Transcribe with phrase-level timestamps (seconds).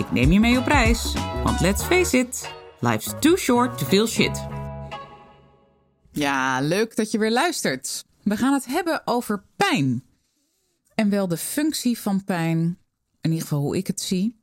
[0.00, 1.14] Ik neem je mee op reis,
[1.44, 4.46] want let's face it, life's too short to feel shit.
[6.12, 8.04] Ja, leuk dat je weer luistert.
[8.22, 10.04] We gaan het hebben over pijn.
[10.94, 12.58] En wel de functie van pijn,
[13.20, 14.40] in ieder geval hoe ik het zie.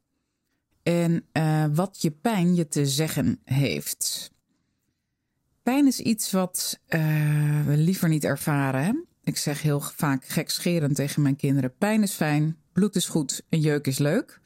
[0.84, 4.32] En uh, wat je pijn je te zeggen heeft.
[5.64, 9.06] Pijn is iets wat uh, we liever niet ervaren.
[9.24, 13.60] Ik zeg heel vaak gekscherend tegen mijn kinderen: pijn is fijn, bloed is goed en
[13.60, 14.40] jeuk is leuk.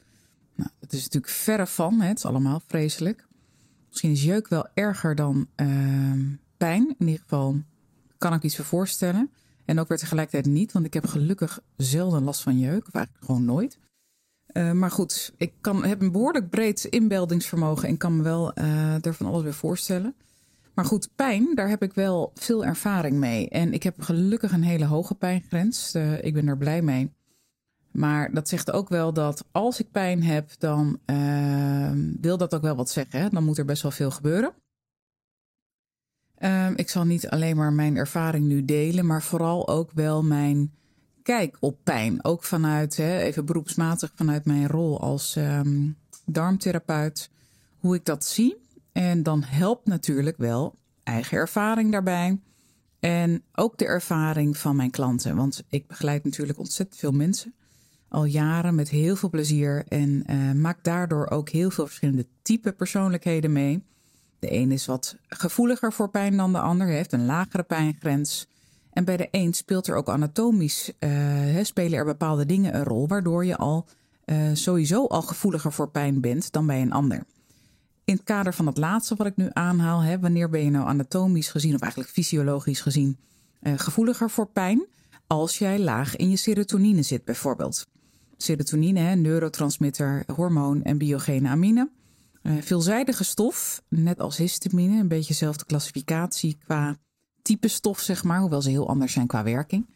[0.62, 2.08] Nou, dat is natuurlijk verre van, hè?
[2.08, 3.28] het is allemaal vreselijk.
[3.90, 5.68] Misschien is jeuk wel erger dan uh,
[6.58, 6.96] pijn.
[6.98, 7.62] In ieder geval
[8.18, 9.32] kan ik iets voor voorstellen.
[9.66, 13.26] En ook weer tegelijkertijd niet, want ik heb gelukkig zelden last van jeuk, of eigenlijk
[13.26, 13.80] gewoon nooit.
[14.54, 19.06] Uh, maar goed, ik kan, heb een behoorlijk breed inbeeldingsvermogen en kan me wel uh,
[19.06, 20.16] er van alles weer voorstellen.
[20.74, 23.50] Maar goed, pijn, daar heb ik wel veel ervaring mee.
[23.50, 25.96] En ik heb gelukkig een hele hoge pijngrens.
[25.96, 27.12] Uh, ik ben er blij mee.
[27.92, 32.62] Maar dat zegt ook wel dat als ik pijn heb, dan uh, wil dat ook
[32.62, 33.20] wel wat zeggen.
[33.22, 33.30] Hè?
[33.30, 34.54] Dan moet er best wel veel gebeuren.
[36.40, 40.72] Uh, ik zal niet alleen maar mijn ervaring nu delen, maar vooral ook wel mijn
[41.24, 42.24] kijk op pijn.
[42.24, 47.30] Ook vanuit, hè, even beroepsmatig, vanuit mijn rol als um, darmtherapeut.
[47.80, 48.58] Hoe ik dat zie.
[48.92, 52.40] En dan helpt natuurlijk wel eigen ervaring daarbij.
[53.00, 55.36] En ook de ervaring van mijn klanten.
[55.36, 57.54] Want ik begeleid natuurlijk ontzettend veel mensen.
[58.12, 59.84] Al jaren met heel veel plezier.
[59.88, 63.84] En uh, maak daardoor ook heel veel verschillende type persoonlijkheden mee.
[64.40, 66.88] De een is wat gevoeliger voor pijn dan de ander.
[66.88, 68.48] Heeft een lagere pijngrens.
[68.94, 73.08] En bij de een speelt er ook anatomisch, uh, spelen er bepaalde dingen een rol.
[73.08, 73.86] Waardoor je al
[74.26, 77.24] uh, sowieso al gevoeliger voor pijn bent dan bij een ander.
[78.04, 81.50] In het kader van het laatste wat ik nu aanhaal, wanneer ben je nou anatomisch
[81.50, 83.18] gezien, of eigenlijk fysiologisch gezien,
[83.62, 84.86] gevoeliger voor pijn?
[85.28, 87.90] Als jij laag in je serotonine zit, bijvoorbeeld.
[88.42, 91.90] Serotonine, neurotransmitter, hormoon en biogene amine.
[92.44, 96.98] Uh, veelzijdige stof, net als histamine, een beetje dezelfde klassificatie qua
[97.42, 99.90] type stof, zeg maar, hoewel ze heel anders zijn qua werking.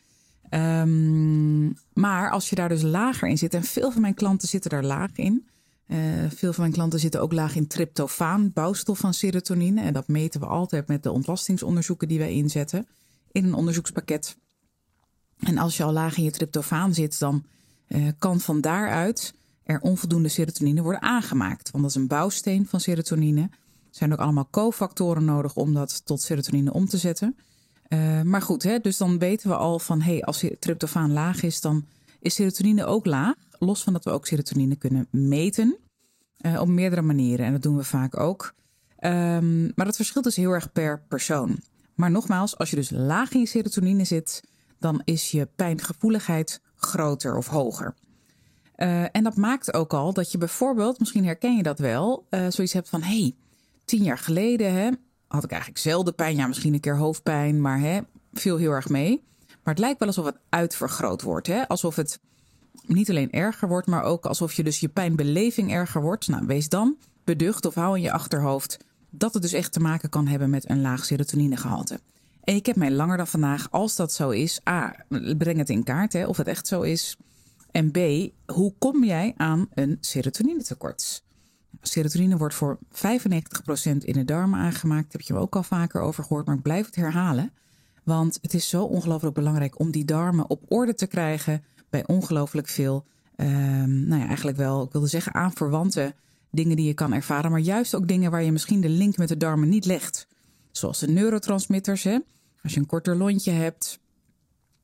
[0.49, 4.69] Um, maar als je daar dus lager in zit, en veel van mijn klanten zitten
[4.69, 5.47] daar laag in,
[5.87, 5.97] uh,
[6.29, 9.81] veel van mijn klanten zitten ook laag in tryptofaan, bouwstof van serotonine.
[9.81, 12.87] En dat meten we altijd met de ontlastingsonderzoeken die wij inzetten
[13.31, 14.37] in een onderzoekspakket.
[15.39, 17.45] En als je al laag in je tryptofaan zit, dan
[18.17, 21.71] kan van daaruit er onvoldoende serotonine worden aangemaakt.
[21.71, 23.41] Want dat is een bouwsteen van serotonine.
[23.41, 23.49] Er
[24.01, 27.35] zijn ook allemaal cofactoren nodig om dat tot serotonine om te zetten.
[27.89, 31.61] Uh, maar goed, hè, dus dan weten we al van hey, als tryptofaan laag is,
[31.61, 31.85] dan
[32.19, 33.33] is serotonine ook laag.
[33.59, 35.77] Los van dat we ook serotonine kunnen meten
[36.41, 37.45] uh, op meerdere manieren.
[37.45, 38.53] En dat doen we vaak ook.
[38.99, 41.59] Um, maar dat verschilt dus heel erg per persoon.
[41.95, 44.43] Maar nogmaals, als je dus laag in je serotonine zit,
[44.79, 47.95] dan is je pijngevoeligheid groter of hoger.
[48.77, 52.45] Uh, en dat maakt ook al dat je bijvoorbeeld, misschien herken je dat wel, uh,
[52.49, 53.35] zoiets hebt van: hé, hey,
[53.85, 54.89] tien jaar geleden hè,
[55.27, 56.35] had ik eigenlijk zelden pijn.
[56.35, 57.99] Ja, misschien een keer hoofdpijn, maar hè,
[58.33, 59.23] viel heel erg mee.
[59.47, 61.47] Maar het lijkt wel alsof het uitvergroot wordt.
[61.47, 61.67] Hè?
[61.67, 62.19] Alsof het
[62.85, 66.27] niet alleen erger wordt, maar ook alsof je dus je pijnbeleving erger wordt.
[66.27, 68.77] Nou, wees dan beducht of hou in je achterhoofd
[69.09, 71.99] dat het dus echt te maken kan hebben met een laag serotoninegehalte.
[72.45, 75.05] En ik heb mij langer dan vandaag, als dat zo is, A,
[75.37, 77.17] breng het in kaart hè, of het echt zo is.
[77.71, 77.97] En B,
[78.45, 81.23] hoe kom jij aan een serotoninetekort?
[81.81, 82.89] Serotonine wordt voor 95%
[83.97, 85.03] in de darmen aangemaakt.
[85.03, 87.53] Daar heb je me ook al vaker over gehoord, maar ik blijf het herhalen.
[88.03, 92.67] Want het is zo ongelooflijk belangrijk om die darmen op orde te krijgen bij ongelooflijk
[92.67, 96.15] veel, um, nou ja, eigenlijk wel, ik wilde zeggen aanverwante
[96.51, 99.27] dingen die je kan ervaren, maar juist ook dingen waar je misschien de link met
[99.27, 100.27] de darmen niet legt.
[100.71, 102.19] Zoals de neurotransmitters, hè?
[102.65, 103.99] Als je een korter lontje hebt,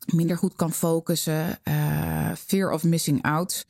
[0.05, 3.65] minder goed kan focussen, uh, fear of missing out,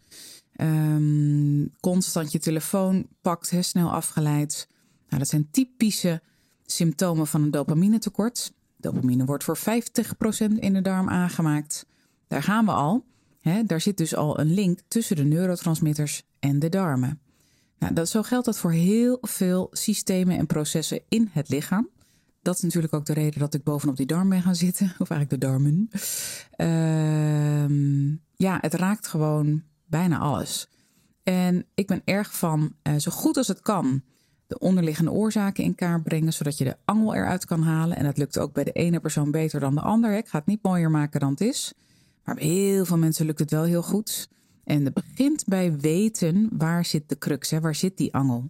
[0.55, 4.67] um, constant je telefoon pakt, hè, snel afgeleid.
[5.07, 6.21] Nou, dat zijn typische
[6.65, 8.51] symptomen van een dopaminetekort.
[8.77, 11.85] Dopamine wordt voor 50% in de darm aangemaakt.
[12.27, 13.05] Daar gaan we al.
[13.41, 17.21] He, daar zit dus al een link tussen de neurotransmitters en de darmen.
[17.77, 21.89] Nou, dat, zo geldt dat voor heel veel systemen en processen in het lichaam.
[22.41, 25.09] Dat is natuurlijk ook de reden dat ik bovenop die darm ben gaan zitten, of
[25.09, 25.89] eigenlijk de darmen.
[26.57, 30.69] Uh, ja, het raakt gewoon bijna alles.
[31.23, 34.03] En ik ben erg van, uh, zo goed als het kan,
[34.47, 37.97] de onderliggende oorzaken in kaart brengen, zodat je de angel eruit kan halen.
[37.97, 40.17] En dat lukt ook bij de ene persoon beter dan de ander.
[40.17, 41.73] Ik ga het niet mooier maken dan het is.
[42.23, 44.29] Maar bij heel veel mensen lukt het wel heel goed.
[44.63, 47.59] En het begint bij weten waar zit de crux, hè?
[47.59, 48.49] waar zit die angel.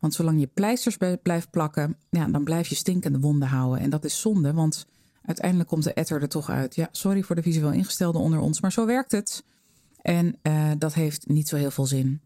[0.00, 3.80] Want zolang je pleisters blijft plakken, ja, dan blijf je stinkende wonden houden.
[3.80, 4.86] En dat is zonde, want
[5.22, 6.74] uiteindelijk komt de etter er toch uit.
[6.74, 9.44] Ja, sorry voor de visueel ingestelde onder ons, maar zo werkt het.
[10.02, 12.20] En uh, dat heeft niet zo heel veel zin.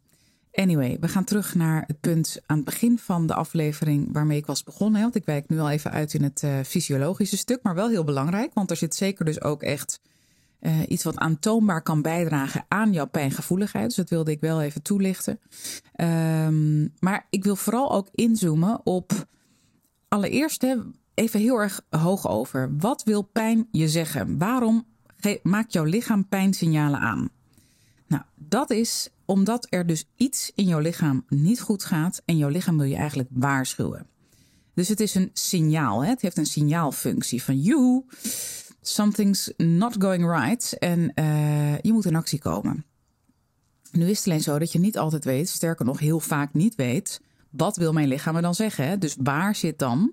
[0.52, 4.46] Anyway, we gaan terug naar het punt aan het begin van de aflevering waarmee ik
[4.46, 5.00] was begonnen.
[5.00, 8.04] Want ik wijk nu al even uit in het uh, fysiologische stuk, maar wel heel
[8.04, 8.54] belangrijk.
[8.54, 10.00] Want er zit zeker dus ook echt
[10.62, 13.86] uh, iets wat aantoonbaar kan bijdragen aan jouw pijngevoeligheid.
[13.86, 15.40] Dus dat wilde ik wel even toelichten.
[15.96, 19.26] Um, maar ik wil vooral ook inzoomen op
[20.08, 20.66] allereerst
[21.14, 22.76] even heel erg hoog over.
[22.78, 24.38] Wat wil pijn je zeggen?
[24.38, 24.86] Waarom
[25.42, 27.28] maakt jouw lichaam pijnsignalen aan?
[28.06, 32.48] Nou, dat is omdat er dus iets in jouw lichaam niet goed gaat en jouw
[32.48, 34.06] lichaam wil je eigenlijk waarschuwen.
[34.74, 36.02] Dus het is een signaal.
[36.02, 36.08] Hè?
[36.08, 38.04] Het heeft een signaalfunctie van you,
[38.82, 42.84] something's not going right en uh, je moet in actie komen.
[43.92, 46.74] Nu is het alleen zo dat je niet altijd weet, sterker nog heel vaak niet
[46.74, 47.20] weet,
[47.50, 49.00] wat wil mijn lichaam me dan zeggen?
[49.00, 50.12] Dus waar zit dan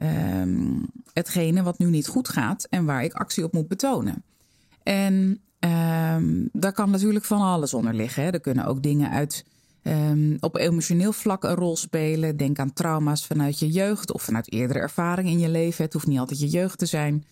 [0.00, 4.22] um, hetgene wat nu niet goed gaat en waar ik actie op moet betonen?
[4.82, 8.22] En Um, daar kan natuurlijk van alles onder liggen.
[8.22, 8.30] Hè.
[8.30, 9.44] Er kunnen ook dingen uit
[9.82, 12.36] um, op emotioneel vlak een rol spelen.
[12.36, 15.84] Denk aan trauma's vanuit je jeugd of vanuit eerdere ervaring in je leven.
[15.84, 17.24] Het hoeft niet altijd je jeugd te zijn.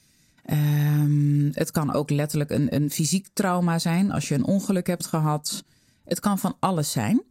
[0.50, 5.06] Um, het kan ook letterlijk een, een fysiek trauma zijn als je een ongeluk hebt
[5.06, 5.64] gehad.
[6.04, 7.22] Het kan van alles zijn.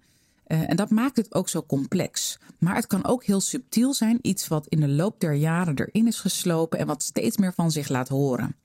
[0.47, 2.39] Uh, en dat maakt het ook zo complex.
[2.59, 6.07] Maar het kan ook heel subtiel zijn, iets wat in de loop der jaren erin
[6.07, 8.55] is geslopen en wat steeds meer van zich laat horen.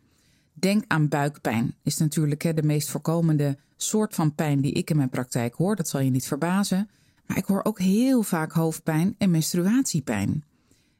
[0.52, 1.74] Denk aan buikpijn.
[1.82, 5.76] Is natuurlijk hè, de meest voorkomende soort van pijn die ik in mijn praktijk hoor.
[5.76, 6.90] Dat zal je niet verbazen.
[7.26, 10.44] Maar ik hoor ook heel vaak hoofdpijn en menstruatiepijn.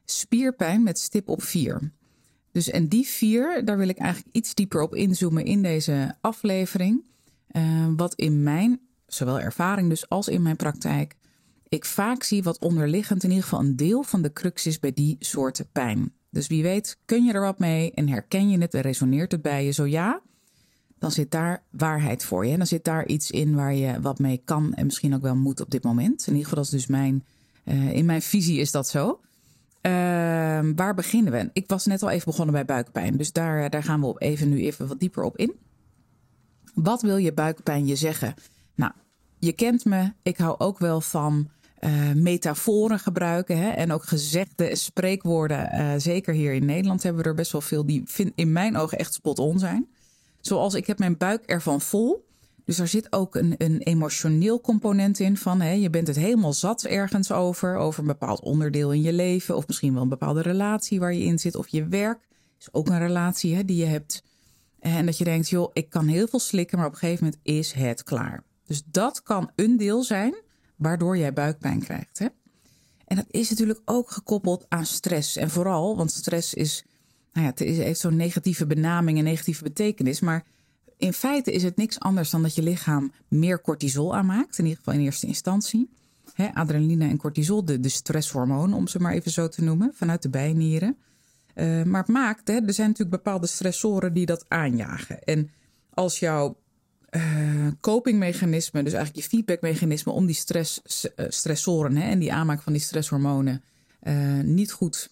[0.05, 1.91] Spierpijn met stip op vier.
[2.51, 7.03] Dus en die vier, daar wil ik eigenlijk iets dieper op inzoomen in deze aflevering.
[7.51, 11.15] Uh, wat in mijn, zowel ervaring dus als in mijn praktijk,
[11.67, 14.93] ik vaak zie wat onderliggend in ieder geval een deel van de crux is bij
[14.93, 16.13] die soorten pijn.
[16.29, 19.41] Dus wie weet, kun je er wat mee en herken je het en resoneert het
[19.41, 19.71] bij je?
[19.71, 20.21] Zo ja,
[20.99, 22.51] dan zit daar waarheid voor je.
[22.51, 25.35] En dan zit daar iets in waar je wat mee kan en misschien ook wel
[25.35, 26.27] moet op dit moment.
[26.27, 27.25] In ieder geval, dat is dus mijn,
[27.65, 29.19] uh, in mijn visie is dat zo.
[29.81, 29.91] Uh,
[30.75, 31.49] waar beginnen we?
[31.53, 34.49] Ik was net al even begonnen bij buikpijn, dus daar, daar gaan we op even
[34.49, 35.55] nu even wat dieper op in.
[36.73, 38.33] Wat wil je buikpijn je zeggen?
[38.75, 38.91] Nou,
[39.39, 41.49] je kent me, ik hou ook wel van
[41.81, 43.57] uh, metaforen gebruiken.
[43.57, 43.69] Hè?
[43.69, 45.69] En ook gezegde spreekwoorden.
[45.73, 48.77] Uh, zeker hier in Nederland hebben we er best wel veel die vind, in mijn
[48.77, 49.89] ogen echt spot on zijn.
[50.39, 52.29] Zoals ik heb mijn buik ervan vol.
[52.71, 56.53] Dus er zit ook een, een emotioneel component in van hè, je bent het helemaal
[56.53, 57.75] zat ergens over.
[57.75, 59.55] Over een bepaald onderdeel in je leven.
[59.55, 61.55] Of misschien wel een bepaalde relatie waar je in zit.
[61.55, 62.27] Of je werk
[62.59, 64.23] is ook een relatie hè, die je hebt.
[64.79, 67.41] En dat je denkt, joh, ik kan heel veel slikken, maar op een gegeven moment
[67.43, 68.43] is het klaar.
[68.65, 70.35] Dus dat kan een deel zijn
[70.75, 72.19] waardoor jij buikpijn krijgt.
[72.19, 72.27] Hè?
[73.05, 75.37] En dat is natuurlijk ook gekoppeld aan stress.
[75.37, 76.85] En vooral, want stress is,
[77.33, 80.19] nou ja, het heeft zo'n negatieve benaming en negatieve betekenis.
[80.19, 80.45] Maar
[81.01, 84.57] in feite is het niks anders dan dat je lichaam meer cortisol aanmaakt.
[84.57, 85.89] In ieder geval in eerste instantie.
[86.53, 90.29] adrenaline en cortisol, de, de stresshormoon, om ze maar even zo te noemen, vanuit de
[90.29, 90.97] bijnieren.
[91.55, 95.23] Uh, maar het maakt, er zijn natuurlijk bepaalde stressoren die dat aanjagen.
[95.23, 95.51] En
[95.93, 96.57] als jouw
[97.09, 100.81] uh, copingmechanismen, dus eigenlijk je feedbackmechanisme om die stress,
[101.15, 103.63] uh, stressoren en die aanmaak van die stresshormonen
[104.43, 105.09] niet goed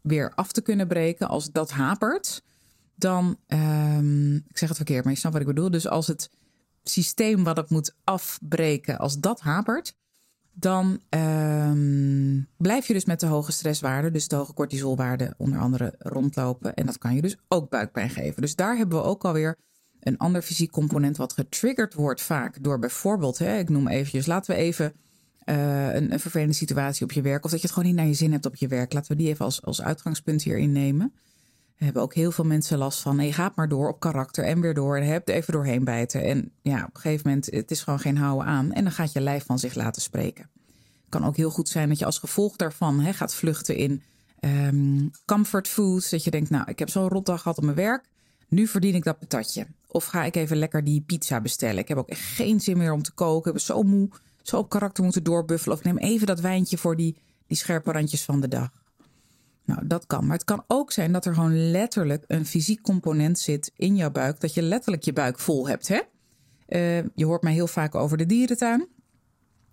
[0.00, 2.42] weer af te kunnen breken, als dat hapert,
[3.04, 5.70] dan, um, ik zeg het verkeerd, maar je snapt wat ik bedoel.
[5.70, 6.30] Dus als het
[6.82, 9.96] systeem wat het moet afbreken, als dat hapert,
[10.52, 15.94] dan um, blijf je dus met de hoge stresswaarde, dus de hoge cortisolwaarde onder andere
[15.98, 16.74] rondlopen.
[16.74, 18.42] En dat kan je dus ook buikpijn geven.
[18.42, 19.58] Dus daar hebben we ook alweer
[20.00, 24.54] een ander fysiek component wat getriggerd wordt vaak door bijvoorbeeld, hè, ik noem eventjes, laten
[24.54, 24.92] we even
[25.44, 28.14] uh, een, vervelende situatie op je werk of dat je het gewoon niet naar je
[28.14, 28.92] zin hebt op je werk.
[28.92, 31.12] Laten we die even als, als uitgangspunt hier innemen.
[31.74, 34.74] Hebben ook heel veel mensen last van, je gaat maar door op karakter en weer
[34.74, 36.22] door en hebt even doorheen bijten.
[36.24, 39.12] En ja, op een gegeven moment, het is gewoon geen houden aan en dan gaat
[39.12, 40.50] je lijf van zich laten spreken.
[40.64, 44.02] Het kan ook heel goed zijn dat je als gevolg daarvan hè, gaat vluchten in
[44.40, 46.10] um, comfort foods.
[46.10, 48.08] Dat je denkt, nou, ik heb zo'n rotdag gehad op mijn werk.
[48.48, 49.66] Nu verdien ik dat patatje.
[49.86, 51.78] Of ga ik even lekker die pizza bestellen?
[51.78, 53.46] Ik heb ook echt geen zin meer om te koken.
[53.50, 54.08] Ik ben zo moe,
[54.42, 55.76] zo op karakter moeten doorbuffelen.
[55.76, 57.16] Of neem even dat wijntje voor die,
[57.46, 58.70] die scherpe randjes van de dag.
[59.64, 60.26] Nou, dat kan.
[60.26, 64.10] Maar het kan ook zijn dat er gewoon letterlijk een fysiek component zit in jouw
[64.10, 64.40] buik.
[64.40, 65.88] Dat je letterlijk je buik vol hebt.
[65.88, 66.00] Hè?
[66.68, 68.88] Uh, je hoort mij heel vaak over de dierentuin.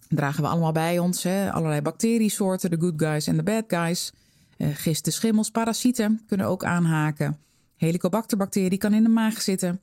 [0.07, 1.23] dragen we allemaal bij ons.
[1.23, 1.51] Hè?
[1.51, 4.13] Allerlei bacteriesoorten, de good guys en de bad guys.
[4.57, 7.37] Uh, gisten, schimmels, parasieten kunnen ook aanhaken.
[7.75, 9.79] Helicobacterbacterie kan in de maag zitten.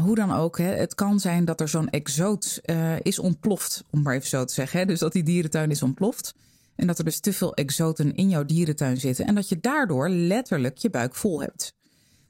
[0.00, 4.02] Hoe dan ook, hè, het kan zijn dat er zo'n exoot uh, is ontploft, om
[4.02, 4.78] maar even zo te zeggen.
[4.78, 4.86] Hè?
[4.86, 6.34] Dus dat die dierentuin is ontploft.
[6.76, 9.26] En dat er dus te veel exoten in jouw dierentuin zitten.
[9.26, 11.74] En dat je daardoor letterlijk je buik vol hebt.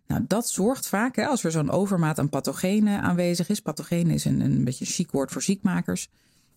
[0.07, 3.61] Nou, dat zorgt vaak, hè, als er zo'n overmaat aan pathogenen aanwezig is.
[3.61, 6.09] Pathogenen is een, een beetje chic woord voor ziekmakers.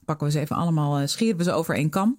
[0.05, 2.17] Pakken we ze even allemaal, uh, scheren we ze over één kam.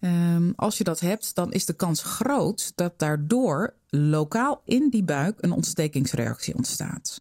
[0.00, 5.04] Um, als je dat hebt, dan is de kans groot dat daardoor lokaal in die
[5.04, 7.20] buik een ontstekingsreactie ontstaat.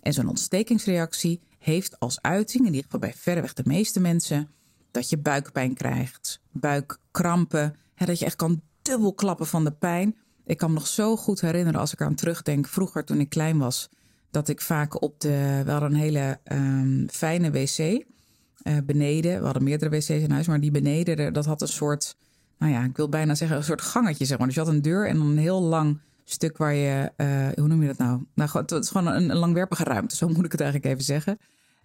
[0.00, 4.50] En zo'n ontstekingsreactie heeft als uiting, in ieder geval bij verreweg de meeste mensen,
[4.96, 10.16] dat je buikpijn krijgt, buikkrampen, hè, dat je echt kan dubbelklappen van de pijn.
[10.46, 13.58] Ik kan me nog zo goed herinneren als ik aan terugdenk, vroeger toen ik klein
[13.58, 13.88] was,
[14.30, 19.38] dat ik vaak op de, we hadden een hele um, fijne wc uh, beneden.
[19.38, 22.16] We hadden meerdere wc's in huis, maar die beneden, dat had een soort,
[22.58, 24.46] nou ja, ik wil bijna zeggen, een soort gangetje, zeg maar.
[24.46, 27.80] Dus je had een deur en een heel lang stuk waar je, uh, hoe noem
[27.80, 28.24] je dat nou?
[28.34, 31.38] Nou, het is gewoon een, langwerpige ruimte, zo moet ik het eigenlijk even zeggen.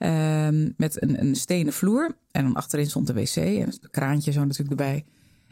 [0.03, 4.31] Um, met een, een stenen vloer en dan achterin stond de wc en een kraantje
[4.31, 5.05] zo natuurlijk erbij.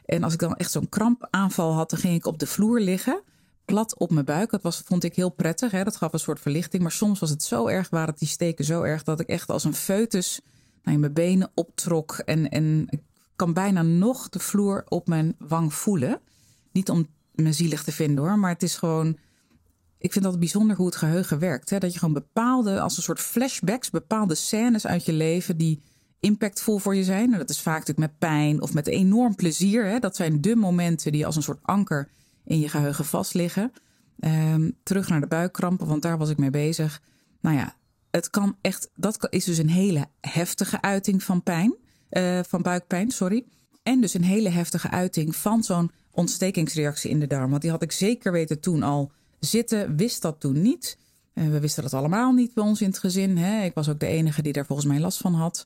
[0.06, 3.22] En als ik dan echt zo'n krampaanval had, dan ging ik op de vloer liggen,
[3.65, 4.51] plat op mijn buik.
[4.51, 5.84] Dat was, vond ik heel prettig, hè?
[5.84, 6.82] dat gaf een soort verlichting.
[6.82, 9.63] Maar soms was het zo erg, waren die steken zo erg, dat ik echt als
[9.63, 10.41] een foetus
[10.84, 12.18] nou, mijn benen optrok.
[12.25, 13.01] En, en ik
[13.36, 16.22] kan bijna nog de vloer op mijn wang voelen.
[16.72, 18.39] Niet om me zielig te vinden hoor.
[18.39, 19.18] Maar het is gewoon.
[20.00, 21.70] Ik vind dat bijzonder hoe het geheugen werkt.
[21.70, 21.77] Hè?
[21.77, 25.82] Dat je gewoon bepaalde, als een soort flashbacks, bepaalde scènes uit je leven die
[26.20, 27.34] impactvol voor je zijn.
[27.34, 29.86] En dat is vaak natuurlijk met pijn of met enorm plezier.
[29.86, 30.00] Hè?
[30.00, 32.10] Dat zijn de momenten die als een soort anker
[32.44, 33.72] in je geheugen vastliggen.
[34.20, 37.01] Um, terug naar de buikkrampen, want daar was ik mee bezig.
[37.41, 37.75] Nou ja,
[38.12, 38.89] het kan echt.
[38.96, 41.75] Dat is dus een hele heftige uiting van pijn.
[42.12, 43.46] Uh, van buikpijn, sorry.
[43.84, 47.50] En dus een hele heftige uiting van zo'n ontstekingsreactie in de darm.
[47.50, 50.98] Want die had ik zeker weten toen al zitten, wist dat toen niet.
[51.34, 53.38] Uh, we wisten dat allemaal niet bij ons in het gezin.
[53.38, 53.63] Hè?
[53.63, 55.65] Ik was ook de enige die daar volgens mij last van had.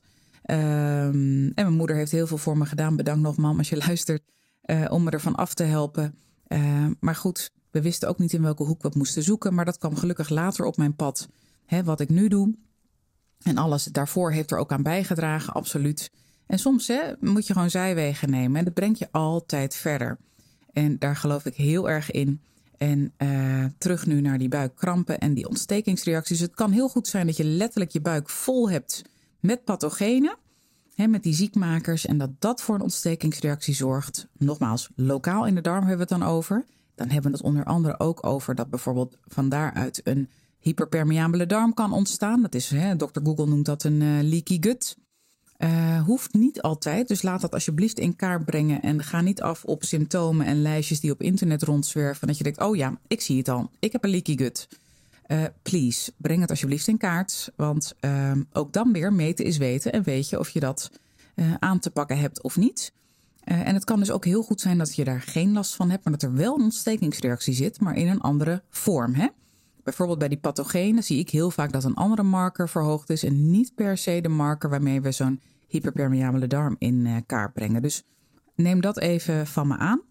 [0.50, 2.96] Um, en mijn moeder heeft heel veel voor me gedaan.
[2.96, 4.22] Bedankt nog, mam, als je luistert.
[4.66, 6.14] Uh, om me ervan af te helpen.
[6.48, 9.54] Uh, maar goed, we wisten ook niet in welke hoek we het moesten zoeken.
[9.54, 11.28] Maar dat kwam gelukkig later op mijn pad.
[11.66, 12.54] Hè, wat ik nu doe.
[13.42, 16.10] En alles daarvoor heeft er ook aan bijgedragen, absoluut.
[16.46, 18.58] En soms hè, moet je gewoon zijwegen nemen.
[18.58, 20.18] En dat brengt je altijd verder.
[20.72, 22.40] En daar geloof ik heel erg in.
[22.76, 26.40] En uh, terug nu naar die buikkrampen en die ontstekingsreacties.
[26.40, 29.02] Het kan heel goed zijn dat je letterlijk je buik vol hebt
[29.40, 30.36] met pathogenen,
[30.94, 32.06] hè, met die ziekmakers.
[32.06, 34.28] En dat dat voor een ontstekingsreactie zorgt.
[34.38, 36.64] Nogmaals, lokaal in de darm hebben we het dan over.
[36.94, 40.28] Dan hebben we het onder andere ook over dat bijvoorbeeld van daaruit een
[40.58, 42.42] hyperpermeabele darm kan ontstaan.
[42.42, 43.20] Dat is, hè, Dr.
[43.22, 44.96] Google noemt dat een uh, leaky gut.
[45.64, 48.82] Uh, hoeft niet altijd, dus laat dat alsjeblieft in kaart brengen.
[48.82, 52.26] En ga niet af op symptomen en lijstjes die op internet rondzwerven.
[52.26, 53.70] Dat je denkt: oh ja, ik zie het al.
[53.78, 54.68] Ik heb een leaky gut.
[55.28, 57.52] Uh, please, breng het alsjeblieft in kaart.
[57.56, 59.92] Want uh, ook dan weer meten is weten.
[59.92, 60.90] En weet je of je dat
[61.34, 62.92] uh, aan te pakken hebt of niet.
[63.44, 66.04] en het kan dus ook heel goed zijn dat je daar geen last van hebt.
[66.04, 69.14] Maar dat er wel een ontstekingsreactie zit, maar in een andere vorm.
[69.14, 69.26] Hè?
[69.82, 73.22] Bijvoorbeeld bij die pathogenen zie ik heel vaak dat een andere marker verhoogd is.
[73.22, 75.40] En niet per se de marker waarmee we zo'n
[75.74, 77.82] hyperpermeabele darm in uh, kaart brengen.
[77.82, 78.02] Dus
[78.54, 80.02] neem dat even van me aan.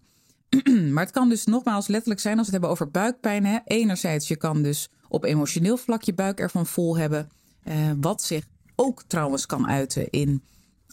[0.92, 3.44] maar het kan dus nogmaals letterlijk zijn als we het hebben over buikpijn.
[3.44, 3.58] Hè.
[3.64, 7.28] Enerzijds, je kan dus op emotioneel vlak je buik ervan vol hebben.
[7.68, 8.44] Uh, wat zich
[8.76, 10.42] ook trouwens kan uiten in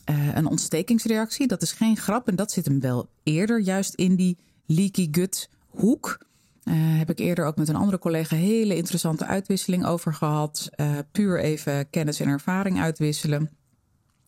[0.09, 1.47] uh, een ontstekingsreactie.
[1.47, 5.49] Dat is geen grap en dat zit hem wel eerder juist in die leaky gut
[5.67, 6.29] hoek.
[6.71, 10.69] Heb ik eerder ook met een andere collega hele interessante uitwisseling over gehad.
[10.75, 13.49] Uh, puur even kennis en ervaring uitwisselen.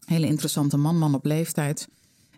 [0.06, 1.88] Hele interessante man, man op leeftijd.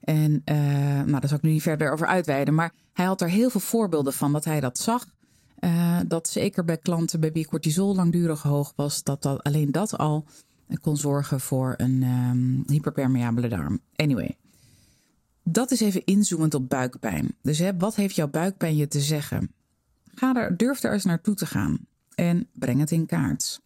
[0.01, 0.55] En uh,
[1.03, 2.53] nou, daar zal ik nu niet verder over uitweiden.
[2.53, 5.05] Maar hij had er heel veel voorbeelden van dat hij dat zag.
[6.07, 10.25] dat zeker bij klanten bij wie cortisol langdurig hoog was, dat, dat alleen dat al
[10.81, 13.79] kon zorgen voor een um, hyperpermeabele darm.
[13.95, 14.37] Anyway,
[15.43, 17.35] dat is even inzoomend op buikpijn.
[17.41, 19.51] Dus hè, wat heeft jouw buikpijn je te zeggen?
[20.15, 21.79] Ga er, durf er eens naartoe te gaan
[22.15, 23.61] en breng het in kaart.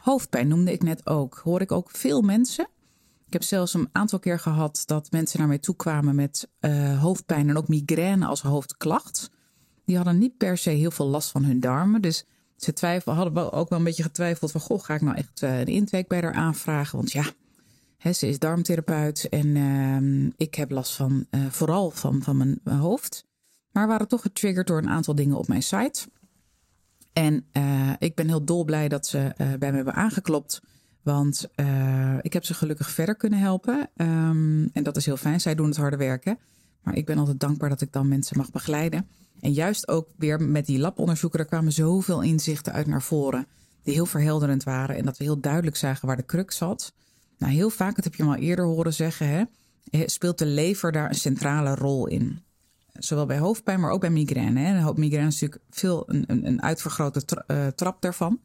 [0.00, 1.40] Hoofdpijn noemde ik net ook.
[1.44, 2.68] Hoor ik ook veel mensen.
[3.34, 7.00] Ik heb zelfs een aantal keer gehad dat mensen naar mij toe kwamen met uh,
[7.00, 9.30] hoofdpijn en ook migraine als hoofdklacht.
[9.84, 12.02] Die hadden niet per se heel veel last van hun darmen.
[12.02, 12.24] Dus
[12.56, 14.60] ze twijfel, hadden ook wel een beetje getwijfeld van...
[14.60, 16.96] goh, ga ik nou echt uh, een intake bij haar aanvragen?
[16.96, 17.24] Want ja,
[17.96, 22.60] hè, ze is darmtherapeut en uh, ik heb last van, uh, vooral van, van mijn,
[22.80, 23.24] hoofd
[23.70, 26.08] maar waren toch getriggerd door een aantal dingen op mijn site.
[27.12, 27.46] En
[27.98, 30.60] ik ben heel dolblij dat ze bij me hebben aangeklopt.
[31.04, 33.90] Want uh, ik heb ze gelukkig verder kunnen helpen.
[33.96, 35.40] Um, en dat is heel fijn.
[35.40, 36.38] Zij doen het harde werken.
[36.82, 39.08] Maar ik ben altijd dankbaar dat ik dan mensen mag begeleiden.
[39.40, 43.46] En juist ook weer met die labonderzoeken, er kwamen zoveel inzichten uit naar voren.
[43.82, 44.96] Die heel verhelderend waren.
[44.96, 46.92] En dat we heel duidelijk zagen waar de crux zat.
[47.38, 49.44] Nou, heel vaak, dat heb je al eerder horen zeggen, hè,
[50.08, 52.42] speelt de lever daar een centrale rol in.
[52.92, 54.60] Zowel bij hoofdpijn, maar ook bij migraine.
[54.60, 54.92] Hè.
[54.94, 58.40] Migraine is natuurlijk veel een, een, een uitvergrote uh, trap daarvan.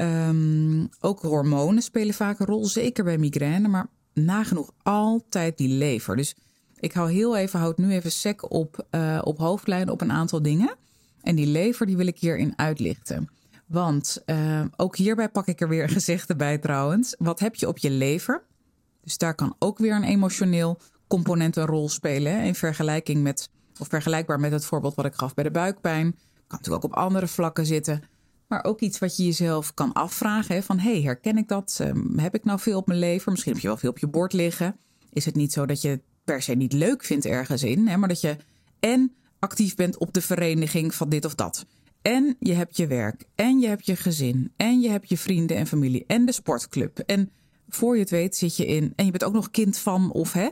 [0.00, 6.16] Um, ook hormonen spelen vaak een rol, zeker bij migraine, maar nagenoeg altijd die lever.
[6.16, 6.34] Dus
[6.78, 10.42] ik hou heel even, houd nu even sec op, uh, op hoofdlijn op een aantal
[10.42, 10.76] dingen.
[11.22, 13.28] En die lever die wil ik hierin uitlichten.
[13.66, 17.14] Want uh, ook hierbij pak ik er weer een gezegde bij trouwens.
[17.18, 18.42] Wat heb je op je lever?
[19.02, 22.32] Dus daar kan ook weer een emotioneel component een rol spelen.
[22.32, 22.42] Hè?
[22.44, 26.10] In vergelijking met, of vergelijkbaar met het voorbeeld wat ik gaf bij de buikpijn.
[26.12, 28.02] Kan natuurlijk ook op andere vlakken zitten.
[28.50, 30.54] Maar ook iets wat je jezelf kan afvragen.
[30.54, 30.62] Hè?
[30.62, 31.78] Van hey, herken ik dat?
[31.82, 33.30] Um, heb ik nou veel op mijn lever?
[33.30, 34.76] Misschien heb je wel veel op je bord liggen.
[35.12, 37.96] Is het niet zo dat je het per se niet leuk vindt ergens in, hè?
[37.96, 38.36] maar dat je
[38.80, 41.66] en actief bent op de vereniging van dit of dat.
[42.02, 43.24] En je hebt je werk.
[43.34, 44.52] En je hebt je gezin.
[44.56, 46.04] En je hebt je vrienden en familie.
[46.06, 46.98] En de sportclub.
[46.98, 47.30] En
[47.68, 48.92] voor je het weet zit je in.
[48.96, 50.48] En je bent ook nog kind van of hè.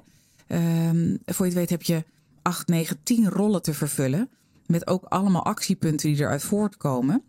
[0.88, 2.04] Um, voor je het weet heb je
[2.42, 4.30] acht, negen, tien rollen te vervullen.
[4.66, 7.22] Met ook allemaal actiepunten die eruit voortkomen.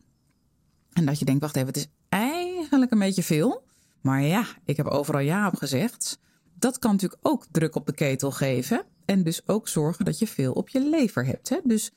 [0.94, 3.64] En dat je denkt, wacht even, het is eigenlijk een beetje veel.
[4.02, 6.20] Maar ja, ik heb overal ja op gezegd.
[6.54, 8.84] Dat kan natuurlijk ook druk op de ketel geven.
[9.06, 11.50] En dus ook zorgen dat je veel op je lever hebt.
[11.50, 11.58] Hè?
[11.64, 11.92] Dus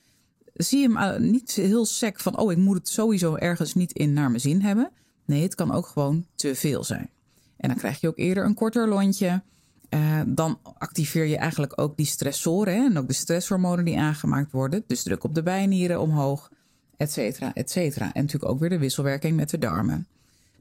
[0.54, 4.12] zie hem uh, niet heel sec van, oh, ik moet het sowieso ergens niet in
[4.12, 4.90] naar mijn zin hebben.
[5.24, 7.10] Nee, het kan ook gewoon te veel zijn.
[7.56, 9.42] En dan krijg je ook eerder een korter lontje.
[9.90, 12.84] Uh, dan activeer je eigenlijk ook die stressoren hè?
[12.84, 14.84] en ook de stresshormonen die aangemaakt worden.
[14.86, 16.50] Dus druk op de bijnieren omhoog,
[16.96, 18.12] et cetera, et cetera.
[18.12, 20.06] En natuurlijk ook weer de wisselwerking met de darmen.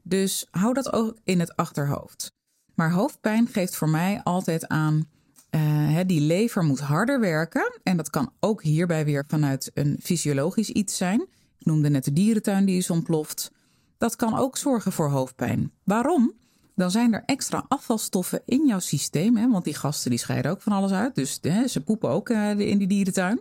[0.02, 2.32] Dus hou dat ook in het achterhoofd.
[2.74, 5.08] Maar hoofdpijn geeft voor mij altijd aan
[5.50, 7.80] uh, die lever moet harder werken.
[7.82, 11.20] En dat kan ook hierbij weer vanuit een fysiologisch iets zijn.
[11.58, 13.52] Ik noemde net de dierentuin die is ontploft.
[13.98, 15.72] Dat kan ook zorgen voor hoofdpijn.
[15.84, 16.32] Waarom?
[16.74, 19.36] Dan zijn er extra afvalstoffen in jouw systeem.
[19.36, 21.14] Hè, want die gasten die scheiden ook van alles uit.
[21.14, 23.40] Dus hè, ze poepen ook uh, in die dierentuin.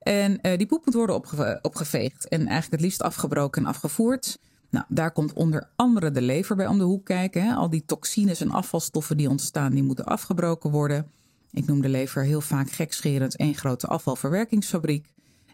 [0.00, 2.28] En uh, die poep moet worden opge opgeveegd.
[2.28, 4.38] En eigenlijk het liefst afgebroken en afgevoerd.
[4.70, 7.42] Nou, daar komt onder andere de lever bij om de hoek kijken.
[7.42, 7.54] Hè.
[7.54, 11.10] Al die toxines en afvalstoffen die ontstaan, die moeten afgebroken worden.
[11.52, 15.06] Ik noem de lever heel vaak gekscherend één grote afvalverwerkingsfabriek.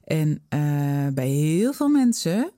[0.04, 2.50] En uh, bij heel veel mensen,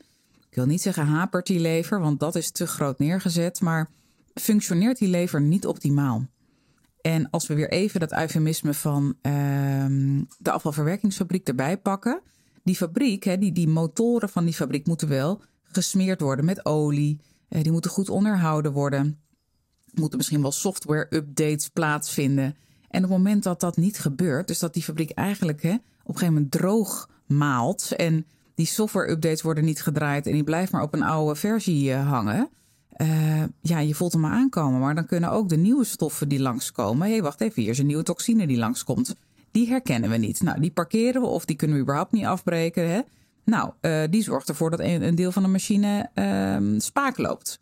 [0.48, 3.90] ik wil niet zeggen hapert die lever, want dat is te groot neergezet, maar
[4.34, 6.26] functioneert die lever niet optimaal.
[7.00, 9.32] En als we weer even dat eufemisme van uh,
[10.38, 12.20] de afvalverwerkingsfabriek erbij pakken.
[12.62, 17.20] Die fabriek, die, die motoren van die fabriek moeten wel gesmeerd worden met olie.
[17.48, 19.20] Uh, die moeten goed onderhouden worden.
[19.94, 22.56] Moeten misschien wel software-updates plaatsvinden.
[22.88, 25.80] En op het moment dat dat niet gebeurt, dus dat die fabriek eigenlijk op een
[26.04, 30.94] gegeven moment droog maalt en die software-updates worden niet gedraaid en die blijft maar op
[30.94, 32.50] een oude versie uh, hangen.
[33.02, 34.80] Uh, ja, je voelt hem maar aankomen.
[34.80, 37.06] Maar dan kunnen ook de nieuwe stoffen die langskomen.
[37.06, 39.14] Hé, hey, wacht even, hier is een nieuwe toxine die langskomt.
[39.50, 40.42] Die herkennen we niet.
[40.42, 42.90] Nou, die parkeren we of die kunnen we überhaupt niet afbreken.
[42.90, 43.00] Hè?
[43.44, 47.58] Nou, uh, die zorgt ervoor dat een, een deel van de machine uh, spaak loopt.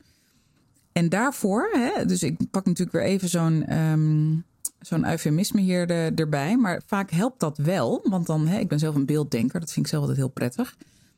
[0.92, 4.44] En daarvoor, hè, dus ik pak natuurlijk weer even zo'n um,
[4.81, 6.57] zo'n eufemisme hier de, erbij.
[6.57, 9.87] Maar vaak helpt dat wel, want dan, hè, ik ben zelf een beelddenker, dat vind
[9.87, 10.77] ik zelf altijd heel prettig.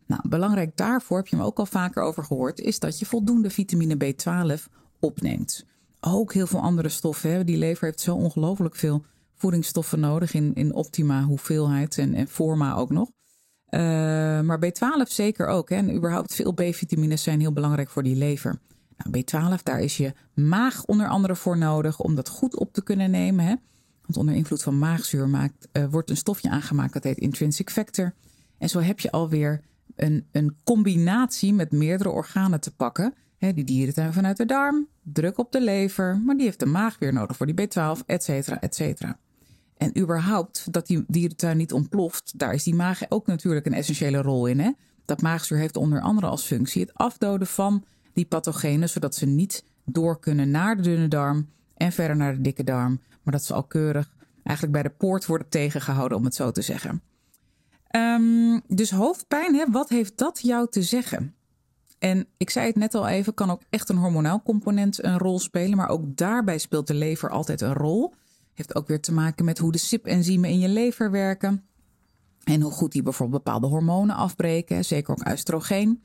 [0.08, 3.50] Nou, belangrijk daarvoor, heb je me ook al vaker over gehoord, is dat je voldoende
[3.50, 4.62] vitamine B12
[5.00, 5.66] opneemt.
[6.00, 7.30] Ook heel veel andere stoffen.
[7.30, 7.44] Hè.
[7.44, 12.74] Die lever heeft zo ongelooflijk veel voedingsstoffen nodig in, in optima hoeveelheid en, en forma
[12.74, 13.10] ook nog.
[13.70, 13.80] Uh,
[14.40, 15.68] maar B12 zeker ook.
[15.68, 15.76] Hè.
[15.76, 18.58] En überhaupt veel B-vitamines zijn heel belangrijk voor die lever.
[18.96, 22.82] Nou, B12, daar is je maag onder andere voor nodig om dat goed op te
[22.82, 23.44] kunnen nemen.
[23.44, 23.54] Hè?
[24.02, 28.14] Want onder invloed van maagzuur maakt, uh, wordt een stofje aangemaakt dat heet intrinsic factor.
[28.58, 29.60] En zo heb je alweer
[29.98, 33.14] een, een combinatie met meerdere organen te pakken.
[33.38, 37.12] Die dierentuin vanuit de darm, druk op de lever, maar die heeft de maag weer
[37.12, 39.18] nodig voor die B12, et cetera, et cetera.
[39.76, 44.22] En überhaupt dat die dierentuin niet ontploft, daar is die maag ook natuurlijk een essentiële
[44.22, 44.60] rol in.
[44.60, 44.70] Hè?
[45.04, 49.64] Dat maagzuur heeft onder andere als functie het afdoden van die pathogenen, zodat ze niet
[49.84, 53.54] door kunnen naar de dunne darm en verder naar de dikke darm, maar dat ze
[53.54, 57.02] al keurig eigenlijk bij de poort worden tegengehouden, om het zo te zeggen.
[57.96, 61.34] Um, dus hoofdpijn, hè, wat heeft dat jou te zeggen?
[61.98, 65.38] En ik zei het net al even, kan ook echt een hormonaal component een rol
[65.38, 68.14] spelen, maar ook daarbij speelt de lever altijd een rol.
[68.54, 71.64] Heeft ook weer te maken met hoe de SIP-enzymen in je lever werken.
[72.44, 76.02] En hoe goed die bijvoorbeeld bepaalde hormonen afbreken, zeker ook oestrogeen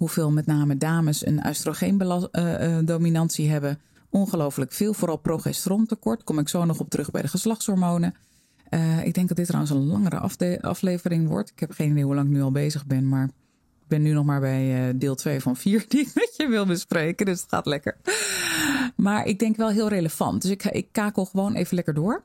[0.00, 4.94] hoeveel met name dames een oestrogeendominantie uh, hebben, ongelooflijk veel.
[4.94, 6.24] Vooral progesterontekort.
[6.24, 8.14] Kom ik zo nog op terug bij de geslachtshormonen.
[8.70, 10.18] Uh, ik denk dat dit trouwens een langere
[10.60, 11.50] aflevering wordt.
[11.50, 14.12] Ik heb geen idee hoe lang ik nu al bezig ben, maar ik ben nu
[14.12, 17.26] nog maar bij uh, deel 2 van 4 die ik met je wil bespreken.
[17.26, 17.96] Dus het gaat lekker.
[18.96, 20.42] Maar ik denk wel heel relevant.
[20.42, 22.22] Dus ik, ik kakel gewoon even lekker door.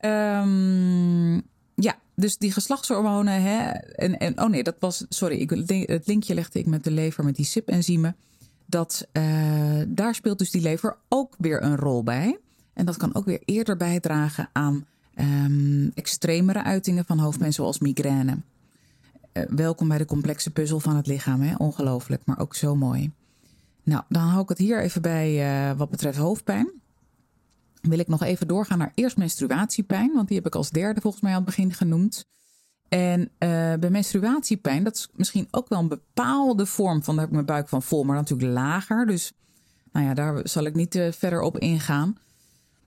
[0.00, 1.42] Um,
[1.74, 3.42] ja, dus die geslachtshormonen.
[3.42, 5.06] Hè, en, en, oh nee, dat was.
[5.08, 5.50] Sorry, ik,
[5.88, 8.16] het linkje legde ik met de lever met die SIP-enzymen.
[8.66, 12.38] Dat uh, daar speelt dus die lever ook weer een rol bij.
[12.72, 14.86] En dat kan ook weer eerder bijdragen aan
[15.20, 18.36] um, extremere uitingen van hoofdpijn, zoals migraine.
[19.32, 21.40] Uh, welkom bij de complexe puzzel van het lichaam.
[21.40, 21.54] Hè?
[21.56, 23.10] Ongelooflijk, maar ook zo mooi.
[23.82, 26.70] Nou, dan hou ik het hier even bij uh, wat betreft hoofdpijn.
[27.80, 31.22] Wil ik nog even doorgaan naar eerst menstruatiepijn, want die heb ik als derde volgens
[31.22, 32.26] mij aan het begin genoemd.
[32.88, 33.28] En uh,
[33.74, 37.56] bij menstruatiepijn, dat is misschien ook wel een bepaalde vorm van, daar heb ik mijn
[37.56, 39.06] buik van vol, maar natuurlijk lager.
[39.06, 39.32] Dus
[39.92, 42.16] nou ja, daar zal ik niet verder op ingaan.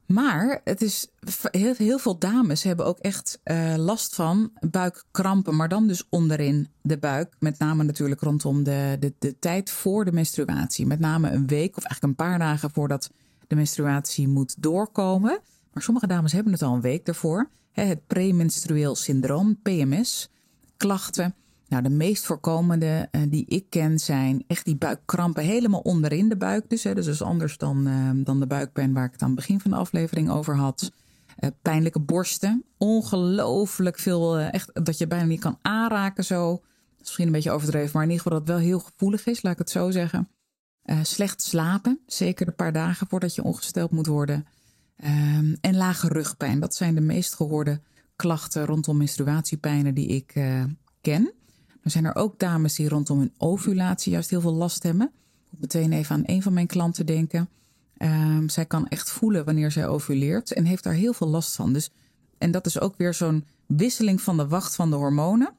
[0.06, 1.08] Maar het is
[1.52, 6.68] heel, heel veel dames hebben ook echt uh, last van buikkrampen, maar dan dus onderin
[6.82, 7.36] de buik.
[7.40, 10.86] Met name natuurlijk rondom de, de, de tijd voor de menstruatie.
[10.86, 13.12] Met name een week of eigenlijk een paar dagen voordat
[13.48, 15.40] de menstruatie moet doorkomen.
[15.74, 17.50] Maar sommige dames hebben het al een week daarvoor.
[17.72, 20.30] Het premenstrueel syndroom, PMS,
[20.78, 21.36] klachten.
[21.74, 26.38] Nou, de meest voorkomende uh, die ik ken zijn echt die buikkrampen helemaal onderin de
[26.38, 26.70] buik.
[26.70, 29.36] Dus, hè, dus is anders dan, uh, dan de buikpijn waar ik het aan het
[29.36, 30.92] begin van de aflevering over had.
[31.40, 32.64] Uh, pijnlijke borsten.
[32.78, 34.40] Ongelooflijk veel.
[34.40, 36.62] echt dat je bijna niet kan aanraken zo.
[37.00, 39.54] Misschien een beetje overdreven, maar in ieder geval dat het wel heel gevoelig is, laat
[39.54, 40.30] ik het zo zeggen.
[41.02, 44.46] slecht slapen, zeker een paar dagen voordat je ongesteld moet worden.
[45.04, 46.60] Um, en lage rugpijn.
[46.60, 47.82] Dat zijn de meest gehoorde
[48.16, 50.34] klachten rondom menstruatiepijnen die ik
[51.02, 51.34] ken.
[51.84, 55.08] Er zijn er ook dames die rondom hun ovulatie juist heel veel last hebben.
[55.08, 57.50] Ik moet meteen even aan een van mijn klanten denken.
[57.98, 61.74] Um, zij kan echt voelen wanneer zij ovuleert en heeft daar heel veel last van.
[61.74, 61.90] Dus,
[62.38, 65.54] en dat is ook weer zo'n wisseling van de wacht van de hormonen.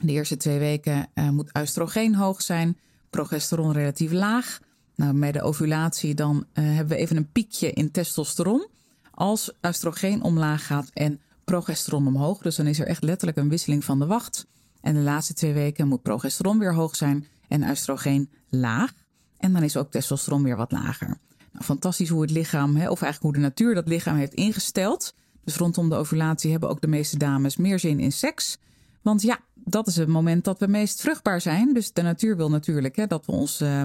[0.00, 2.78] De eerste twee weken uh, moet oestrogeen hoog zijn,
[3.10, 4.60] progesteron relatief laag.
[4.94, 8.68] Nou, bij de ovulatie dan uh, hebben we even een piekje in testosteron.
[9.10, 12.38] Als oestrogeen omlaag gaat en progesteron omhoog.
[12.38, 14.46] Dus dan is er echt letterlijk een wisseling van de wacht.
[14.82, 18.92] En de laatste twee weken moet progesteron weer hoog zijn en oestrogeen laag.
[19.38, 21.18] En dan is ook testosteron weer wat lager.
[21.52, 25.14] Nou, fantastisch hoe het lichaam, of eigenlijk hoe de natuur dat lichaam heeft ingesteld.
[25.44, 28.58] Dus rondom de ovulatie hebben ook de meeste dames meer zin in seks.
[29.02, 31.74] Want ja, dat is het moment dat we meest vruchtbaar zijn.
[31.74, 33.82] Dus de natuur wil natuurlijk hè, dat we ons uh,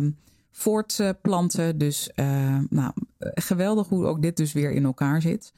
[0.51, 1.77] voortplanten.
[1.77, 5.53] Dus uh, nou, geweldig hoe ook dit dus weer in elkaar zit.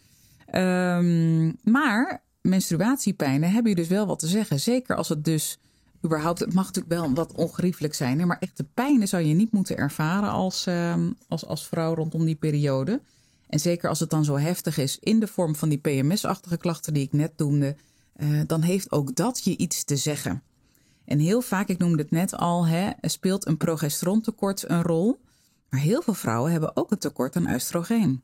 [0.56, 4.60] Um, maar menstruatiepijnen hebben je dus wel wat te zeggen.
[4.60, 5.60] Zeker als het dus
[6.06, 9.78] überhaupt, het mag natuurlijk wel wat ongeriefelijk zijn, maar echte pijnen zou je niet moeten
[9.78, 10.96] ervaren als, uh,
[11.28, 13.02] als, als vrouw rondom die periode.
[13.48, 16.94] En zeker als het dan zo heftig is in de vorm van die PMS-achtige klachten
[16.94, 17.76] die ik net noemde,
[18.18, 20.44] uh, dan heeft ook dat je iets te zeggen.
[21.06, 25.20] En heel vaak, ik noemde het net al, hè, speelt een progesterontekort een rol.
[25.70, 28.22] Maar heel veel vrouwen hebben ook een tekort aan oestrogeen.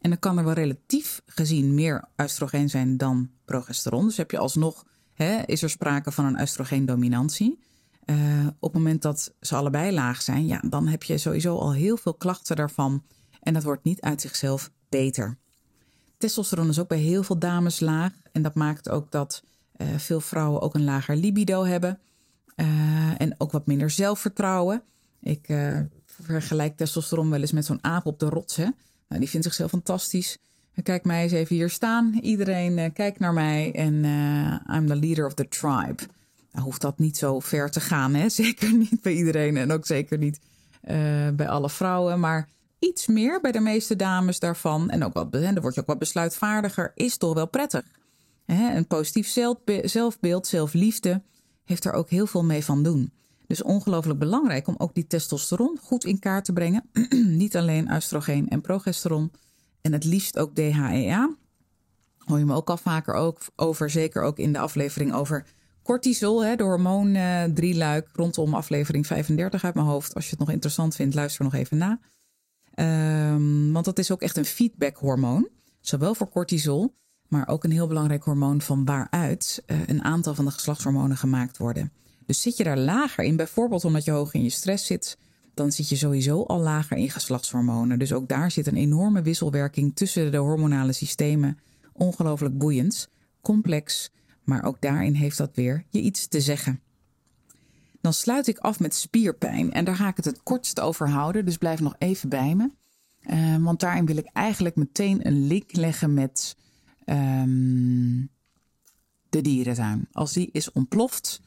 [0.00, 4.04] En dan kan er wel relatief gezien meer oestrogeen zijn dan progesteron.
[4.04, 7.58] Dus heb je alsnog, hè, is er sprake van een oestrogeendominantie.
[8.06, 11.72] Uh, op het moment dat ze allebei laag zijn, ja, dan heb je sowieso al
[11.72, 13.02] heel veel klachten daarvan.
[13.40, 15.38] En dat wordt niet uit zichzelf beter.
[16.18, 18.12] Testosteron is ook bij heel veel dames laag.
[18.32, 19.42] En dat maakt ook dat
[19.76, 21.98] uh, veel vrouwen ook een lager libido hebben.
[22.56, 24.82] Uh, en ook wat minder zelfvertrouwen.
[25.20, 25.54] Ik
[26.06, 28.58] vergelijk testosteron wel eens met zo'n aap op de rots.
[29.10, 30.38] Nou, die vindt zichzelf fantastisch.
[30.82, 32.18] Kijk mij eens even hier staan.
[32.22, 36.02] Iedereen uh, kijkt naar mij en uh, I'm the leader of the tribe.
[36.52, 38.28] Nou hoeft dat niet zo ver te gaan, hè?
[38.42, 40.40] Zeker niet bij iedereen en ook zeker niet
[40.90, 42.20] uh, bij alle vrouwen.
[42.20, 44.90] Maar iets meer bij de meeste dames daarvan.
[44.90, 47.84] En ook wat, dan word je ook wat besluitvaardiger, is toch wel prettig.
[48.46, 48.76] Hè?
[48.76, 49.28] Een positief
[49.84, 51.22] zelfbeeld, zelfliefde,
[51.64, 53.12] heeft er ook heel veel mee van doen.
[53.50, 56.90] Dus ongelooflijk belangrijk om ook die testosteron goed in kaart te brengen.
[57.42, 59.32] Niet alleen oestrogeen en progesteron.
[59.80, 61.36] En het liefst ook DHEA.
[62.18, 65.46] Hoor je me ook al vaker ook over, zeker ook in de aflevering over
[65.82, 70.14] cortisol, hè, de hormoon uh, drieluik, rondom aflevering 35 uit mijn hoofd.
[70.14, 72.00] Als je het nog interessant vindt, luister nog even na.
[73.32, 75.48] Um, want dat is ook echt een feedbackhormoon,
[75.80, 76.94] zowel voor cortisol,
[77.28, 81.58] maar ook een heel belangrijk hormoon van waaruit uh, een aantal van de geslachtshormonen gemaakt
[81.58, 81.92] worden.
[82.30, 85.18] Dus zit je daar lager in, bijvoorbeeld omdat je hoog in je stress zit,
[85.54, 87.98] dan zit je sowieso al lager in geslachtshormonen.
[87.98, 91.58] Dus ook daar zit een enorme wisselwerking tussen de hormonale systemen.
[91.92, 93.08] Ongelooflijk boeiend,
[93.40, 94.10] complex,
[94.44, 96.80] maar ook daarin heeft dat weer je iets te zeggen.
[98.00, 101.44] Dan sluit ik af met spierpijn en daar ga ik het het kortst over houden,
[101.44, 102.70] dus blijf nog even bij me.
[103.20, 106.56] Uh, want daarin wil ik eigenlijk meteen een link leggen met
[107.06, 108.30] um,
[109.28, 110.08] de dierentuin.
[110.12, 111.40] Als die is ontploft.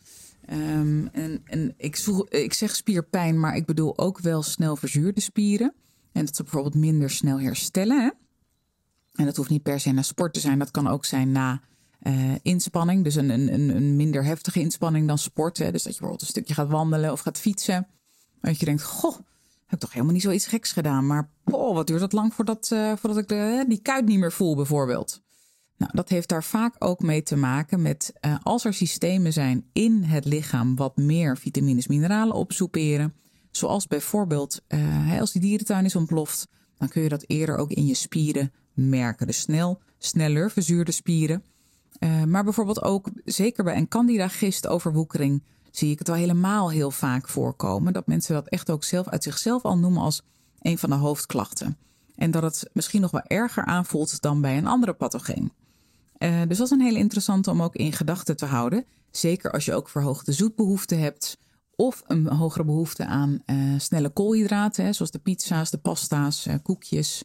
[0.52, 5.22] Um, en en ik, zoek, ik zeg spierpijn, maar ik bedoel ook wel snel verzuurde
[5.22, 5.74] spieren.
[6.12, 8.02] En dat ze bijvoorbeeld minder snel herstellen.
[8.02, 8.10] Hè?
[9.14, 10.60] En dat hoeft niet per se na sport te zijn.
[10.60, 11.62] Dat kan ook zijn na
[12.04, 13.04] uh, inspanning.
[13.04, 15.58] Dus een, een, een minder heftige inspanning dan sport.
[15.58, 15.72] Hè?
[15.72, 17.88] Dus dat je bijvoorbeeld een stukje gaat wandelen of gaat fietsen.
[18.42, 19.16] Dat je denkt, goh,
[19.66, 21.08] heb ik toch helemaal niet zoiets geks gedaan.
[21.08, 24.56] Maar wat duurt dat lang voordat, uh, voordat ik de, die kuit niet meer voel
[24.56, 25.23] bijvoorbeeld.
[25.84, 29.66] Nou, dat heeft daar vaak ook mee te maken met uh, als er systemen zijn
[29.74, 33.14] in het lichaam wat meer vitamines, mineralen opsoeperen.
[33.52, 37.86] Zoals bijvoorbeeld uh, als die dierentuin is ontploft, dan kun je dat eerder ook in
[37.86, 39.28] je spieren merken.
[39.28, 41.44] Dus snel, sneller verzuurde spieren.
[42.00, 46.92] Uh, maar bijvoorbeeld ook, zeker bij een candida gistoverwoekering, zie ik het al helemaal heel
[46.92, 47.94] vaak voorkomen.
[47.94, 50.22] Dat mensen dat echt ook zelf uit zichzelf al noemen als
[50.62, 51.78] een van de hoofdklachten.
[52.16, 55.52] En dat het misschien nog wel erger aanvoelt dan bij een andere pathogeen.
[56.24, 58.86] Uh, dus dat is een hele interessante om ook in gedachten te houden.
[59.12, 61.38] Zeker als je ook verhoogde zoetbehoefte hebt.
[61.76, 67.24] Of een hogere behoefte aan uh, snelle koolhydraten, zoals de pizza's, de pasta's, uh, koekjes,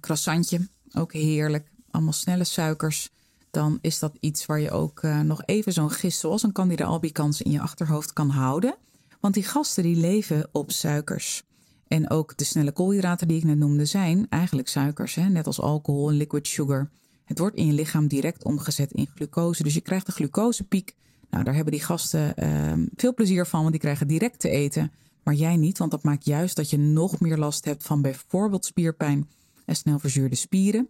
[0.00, 0.68] croissantje.
[0.92, 1.70] Ook heerlijk.
[1.90, 3.10] Allemaal snelle suikers.
[3.50, 7.42] Dan is dat iets waar je ook nog even zo'n gist zoals een candida albicans
[7.42, 8.76] in je achterhoofd kan houden.
[9.20, 11.42] Want die gasten die leven op suikers.
[11.88, 15.14] En ook de snelle koolhydraten die ik net noemde zijn eigenlijk suikers.
[15.14, 15.28] Hè?
[15.28, 16.90] Net als alcohol en liquid sugar.
[17.24, 19.62] Het wordt in je lichaam direct omgezet in glucose.
[19.62, 20.94] Dus je krijgt de glucosepiek.
[21.30, 24.92] Nou, daar hebben die gasten uh, veel plezier van, want die krijgen direct te eten.
[25.22, 28.64] Maar jij niet, want dat maakt juist dat je nog meer last hebt van bijvoorbeeld
[28.64, 29.28] spierpijn
[29.64, 30.88] en snel verzuurde spieren.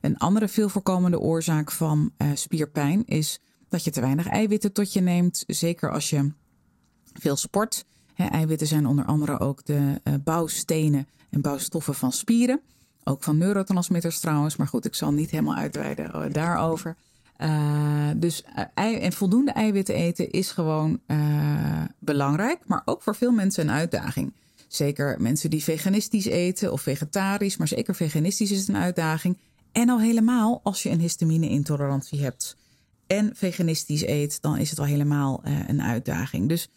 [0.00, 4.92] Een andere veel voorkomende oorzaak van uh, spierpijn is dat je te weinig eiwitten tot
[4.92, 5.44] je neemt.
[5.46, 6.32] Zeker als je
[7.12, 7.84] veel sport.
[8.16, 12.60] Eiwitten zijn onder andere ook de uh, bouwstenen en bouwstoffen van spieren.
[13.04, 14.56] Ook van neurotransmitters trouwens.
[14.56, 16.96] Maar goed, ik zal niet helemaal uitweiden eh, daarover.
[17.38, 21.00] Uh, dus ei en voldoende eiwitten eten is gewoon
[21.98, 22.58] belangrijk.
[22.66, 24.32] Maar ook voor veel mensen een uitdaging.
[24.68, 27.56] Zeker mensen die veganistisch eten of vegetarisch.
[27.56, 29.38] Maar zeker veganistisch is een uitdaging.
[29.72, 32.56] En al helemaal als je een histamine-intolerantie hebt.
[33.06, 36.48] En veganistisch eet, dan is het al helemaal een uitdaging.
[36.48, 36.68] Dus,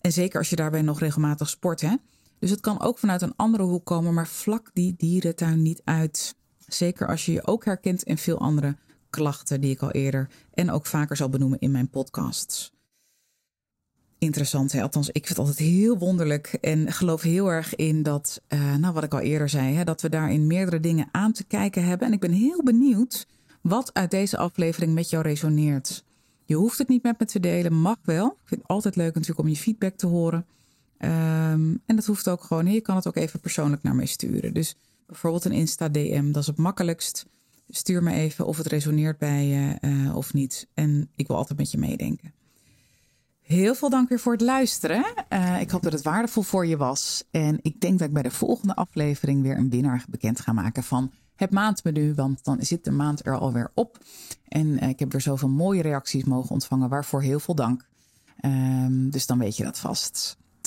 [0.00, 1.80] en zeker als je daarbij nog regelmatig sport.
[1.80, 1.94] Hè?
[2.38, 6.34] Dus het kan ook vanuit een andere hoek komen, maar vlak die dierentuin niet uit.
[6.66, 8.76] Zeker als je je ook herkent in veel andere
[9.10, 12.72] klachten die ik al eerder en ook vaker zal benoemen in mijn podcasts.
[14.18, 14.82] Interessant, hè?
[14.82, 18.94] althans, ik vind het altijd heel wonderlijk en geloof heel erg in dat, uh, nou
[18.94, 22.06] wat ik al eerder zei, hè, dat we daarin meerdere dingen aan te kijken hebben.
[22.06, 23.26] En ik ben heel benieuwd
[23.60, 26.04] wat uit deze aflevering met jou resoneert.
[26.44, 28.26] Je hoeft het niet met me te delen, mag wel.
[28.26, 30.46] Ik vind het altijd leuk natuurlijk om je feedback te horen.
[30.98, 32.66] Um, en dat hoeft ook gewoon.
[32.66, 34.54] Je kan het ook even persoonlijk naar mij sturen.
[34.54, 37.26] Dus bijvoorbeeld een Insta-DM, dat is het makkelijkst.
[37.68, 40.68] Stuur me even of het resoneert bij je uh, of niet.
[40.74, 42.32] En ik wil altijd met je meedenken.
[43.40, 45.04] Heel veel dank weer voor het luisteren.
[45.32, 47.24] Uh, ik hoop dat het waardevol voor je was.
[47.30, 50.82] En ik denk dat ik bij de volgende aflevering weer een winnaar bekend ga maken
[50.82, 52.14] van het maandmenu.
[52.14, 53.98] Want dan zit de maand er alweer op.
[54.48, 56.88] En uh, ik heb weer zoveel mooie reacties mogen ontvangen.
[56.88, 57.86] Waarvoor heel veel dank.
[58.44, 60.36] Um, dus dan weet je dat vast.